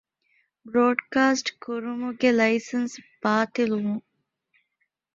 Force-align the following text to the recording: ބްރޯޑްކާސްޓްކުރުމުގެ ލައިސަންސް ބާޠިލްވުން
ބްރޯޑްކާސްޓްކުރުމުގެ 0.71 2.29
ލައިސަންސް 2.39 2.97
ބާޠިލްވުން 3.21 4.03